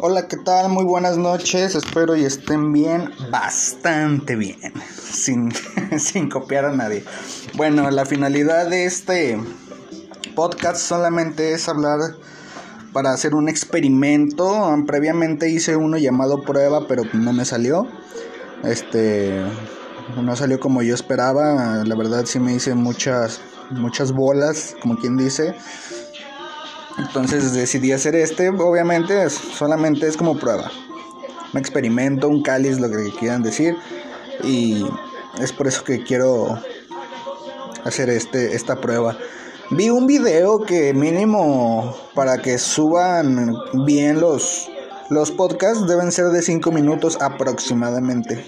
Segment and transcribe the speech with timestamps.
[0.00, 0.68] Hola, ¿qué tal?
[0.68, 1.74] Muy buenas noches.
[1.74, 5.50] Espero y estén bien, bastante bien, sin,
[5.98, 7.02] sin copiar a nadie.
[7.56, 9.36] Bueno, la finalidad de este
[10.36, 11.98] podcast solamente es hablar
[12.92, 14.72] para hacer un experimento.
[14.86, 17.88] Previamente hice uno llamado prueba, pero no me salió.
[18.62, 19.42] Este
[20.22, 21.82] no salió como yo esperaba.
[21.84, 25.56] La verdad sí me hice muchas muchas bolas, como quien dice.
[26.98, 30.70] Entonces decidí hacer este, obviamente solamente es como prueba.
[31.52, 33.76] Un experimento, un cáliz, lo que quieran decir.
[34.42, 34.84] Y
[35.40, 36.58] es por eso que quiero
[37.84, 39.16] hacer este, esta prueba.
[39.70, 43.54] Vi un video que mínimo para que suban
[43.86, 44.68] bien los,
[45.10, 48.44] los podcasts deben ser de 5 minutos aproximadamente.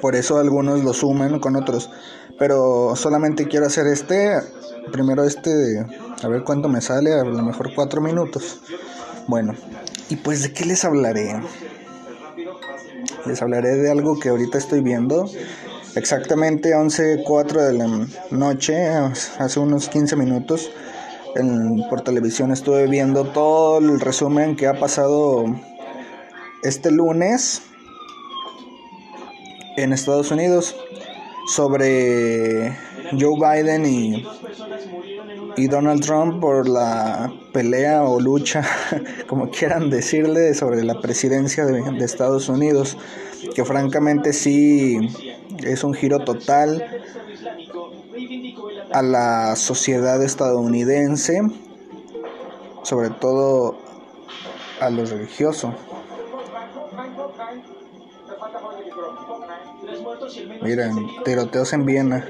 [0.00, 1.90] Por eso algunos lo sumen con otros.
[2.38, 4.40] Pero solamente quiero hacer este.
[4.92, 5.86] Primero este
[6.24, 8.60] a ver cuánto me sale, a lo mejor cuatro minutos.
[9.26, 9.54] Bueno,
[10.08, 11.40] y pues de qué les hablaré.
[13.26, 15.28] Les hablaré de algo que ahorita estoy viendo.
[15.94, 18.88] Exactamente 11.04 de la noche,
[19.38, 20.70] hace unos 15 minutos,
[21.88, 25.44] por televisión estuve viendo todo el resumen que ha pasado
[26.62, 27.62] este lunes
[29.76, 30.74] en Estados Unidos
[31.46, 32.76] sobre
[33.12, 34.24] Joe Biden y
[35.56, 38.64] y Donald Trump por la pelea o lucha,
[39.26, 42.96] como quieran decirle, sobre la presidencia de, Estados Unidos,
[43.54, 44.98] que francamente sí
[45.62, 46.84] es un giro total
[48.92, 51.40] a la sociedad estadounidense,
[52.82, 53.76] sobre todo
[54.80, 55.72] a los religiosos.
[60.62, 62.26] Miren, tiroteos en Viena.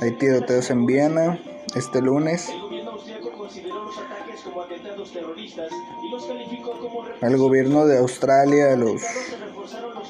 [0.00, 1.38] Hay tiroteos en Viena
[1.74, 2.52] este lunes.
[7.20, 9.02] El gobierno de Australia los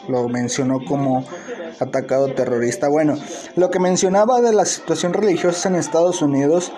[0.09, 1.25] lo mencionó como
[1.81, 2.88] atacado terrorista.
[2.88, 3.16] Bueno,
[3.56, 6.72] lo que mencionaba de la situación religiosa en Estados Unidos,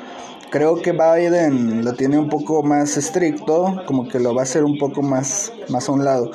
[0.51, 4.65] creo que Biden lo tiene un poco más estricto, como que lo va a hacer
[4.65, 6.31] un poco más, más a un lado.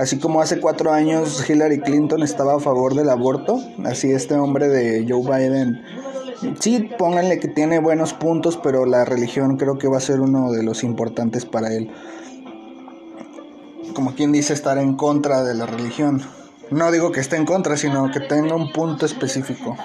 [0.00, 4.68] Así como hace cuatro años Hillary Clinton estaba a favor del aborto, así este hombre
[4.68, 5.82] de Joe Biden,
[6.58, 10.52] sí, pónganle que tiene buenos puntos, pero la religión creo que va a ser uno
[10.52, 11.90] de los importantes para él.
[13.92, 16.22] Como quien dice estar en contra de la religión.
[16.70, 19.76] No digo que esté en contra, sino que tenga un punto específico.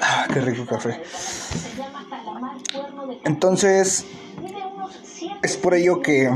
[0.00, 1.02] Ah, qué rico café.
[3.24, 4.06] Entonces,
[5.42, 6.30] es por ello que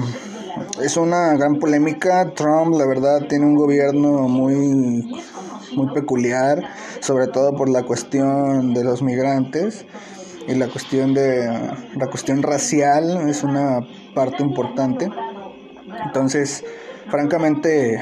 [0.83, 2.33] es una gran polémica.
[2.35, 5.23] Trump, la verdad, tiene un gobierno muy,
[5.75, 6.63] muy peculiar,
[7.01, 9.87] sobre todo por la cuestión de los migrantes
[10.47, 11.47] y la cuestión de
[11.95, 13.81] la cuestión racial es una
[14.15, 15.09] parte importante.
[16.07, 16.65] Entonces,
[17.09, 18.01] francamente,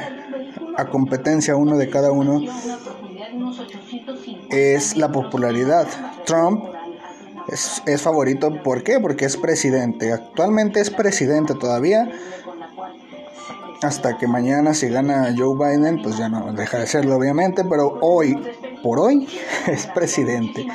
[0.76, 2.40] a competencia uno de cada uno
[4.56, 5.86] es la popularidad.
[6.24, 6.64] Trump
[7.48, 8.98] es, es favorito, ¿por qué?
[9.00, 10.12] Porque es presidente.
[10.12, 12.10] Actualmente es presidente todavía.
[13.82, 17.98] Hasta que mañana si gana Joe Biden, pues ya no deja de serlo obviamente, pero
[18.00, 18.36] hoy,
[18.82, 19.28] por hoy,
[19.66, 20.66] es presidente.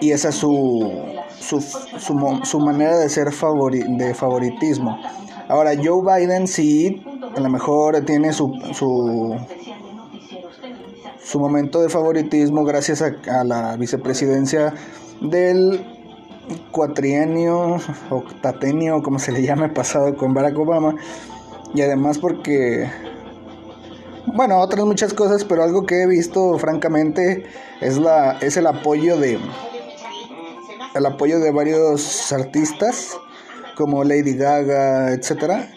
[0.00, 0.92] Y esa es su,
[1.40, 4.98] su, su, su manera de ser de favoritismo.
[5.48, 7.02] Ahora, Joe Biden sí,
[7.36, 9.36] a lo mejor tiene su, su
[11.24, 14.74] su momento de favoritismo gracias a, la vicepresidencia
[15.20, 15.84] del
[16.70, 17.78] cuatrienio
[18.10, 20.94] o tatenio, como se le llame, pasado con Barack Obama.
[21.74, 22.90] Y además porque,
[24.26, 27.46] bueno, otras muchas cosas, pero algo que he visto francamente
[27.80, 29.38] es, la, es el apoyo de,
[30.94, 33.16] el apoyo de varios artistas
[33.76, 35.70] como Lady Gaga, etcétera.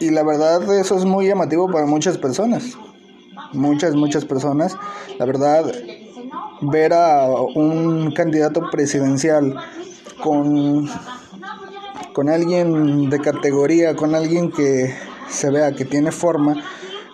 [0.00, 2.76] Y la verdad eso es muy llamativo para muchas personas
[3.52, 4.76] muchas, muchas personas.
[5.18, 5.64] La verdad,
[6.60, 9.56] ver a un candidato presidencial
[10.22, 10.88] con,
[12.12, 14.94] con alguien de categoría, con alguien que
[15.28, 16.56] se vea que tiene forma,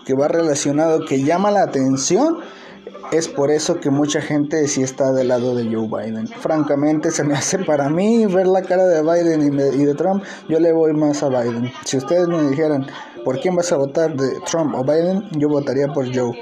[0.04, 2.38] que va relacionado, que llama la atención,
[3.12, 6.26] es por eso que mucha gente sí está del lado de Joe Biden.
[6.26, 10.58] Francamente, se me hace para mí ver la cara de Biden y de Trump, yo
[10.58, 11.70] le voy más a Biden.
[11.84, 12.86] Si ustedes me dijeran,
[13.22, 15.28] ¿por quién vas a votar de Trump o Biden?
[15.32, 16.32] Yo votaría por Joe.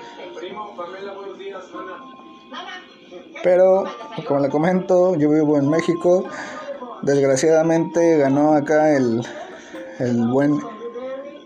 [3.42, 3.84] Pero,
[4.28, 6.24] como le comento, yo vivo en México.
[7.02, 9.26] Desgraciadamente ganó acá el,
[9.98, 10.60] el buen,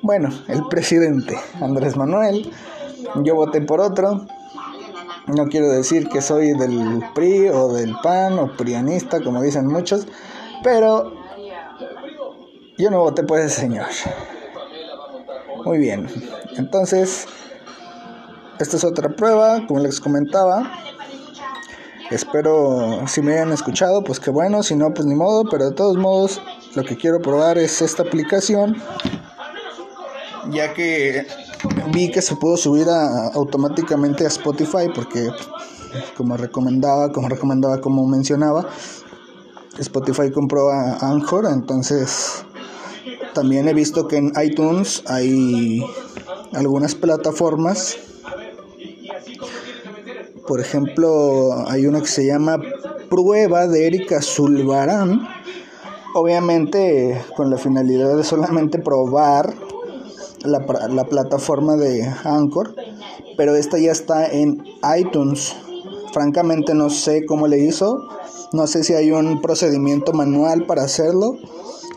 [0.03, 2.53] bueno, el presidente Andrés Manuel.
[3.23, 4.27] Yo voté por otro.
[5.27, 10.07] No quiero decir que soy del PRI o del PAN o prianista, como dicen muchos,
[10.63, 11.15] pero
[12.77, 13.87] yo no voté por ese señor.
[15.65, 16.09] Muy bien,
[16.57, 17.27] entonces,
[18.59, 20.71] esta es otra prueba, como les comentaba.
[22.11, 25.73] Espero si me hayan escuchado, pues que bueno, si no, pues ni modo, pero de
[25.75, 26.43] todos modos,
[26.75, 28.77] lo que quiero probar es esta aplicación,
[30.51, 31.27] ya que
[31.93, 35.29] vi que se pudo subir automáticamente a Spotify porque
[36.17, 38.67] como recomendaba, como recomendaba, como mencionaba,
[39.79, 42.45] Spotify compró a Anchor, entonces
[43.35, 45.85] también he visto que en iTunes hay
[46.53, 47.97] algunas plataformas.
[50.47, 52.61] Por ejemplo, hay una que se llama
[53.09, 55.27] Prueba de Erika Zulbarán.
[56.15, 59.53] Obviamente con la finalidad de solamente probar
[60.45, 62.75] la, la plataforma de Anchor,
[63.37, 64.63] pero esta ya está en
[64.99, 65.57] iTunes.
[66.13, 68.09] Francamente no sé cómo le hizo,
[68.53, 71.37] no sé si hay un procedimiento manual para hacerlo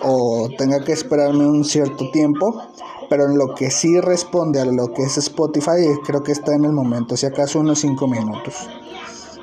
[0.02, 2.64] o tenga que esperarme un cierto tiempo,
[3.10, 6.66] pero en lo que sí responde a lo que es Spotify creo que está en
[6.66, 8.56] el momento, si acaso unos 5 minutos.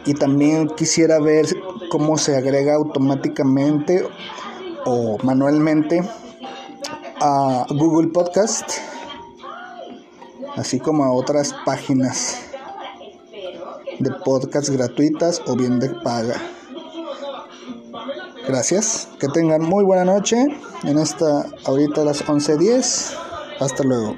[0.07, 1.47] Y también quisiera ver
[1.91, 4.05] cómo se agrega automáticamente
[4.85, 6.03] o manualmente
[7.21, 8.71] a Google Podcast
[10.56, 12.39] así como a otras páginas
[13.99, 16.41] de podcast gratuitas o bien de paga.
[18.47, 20.47] Gracias, que tengan muy buena noche
[20.83, 23.15] en esta ahorita a las 11:10.
[23.61, 24.17] Hasta luego.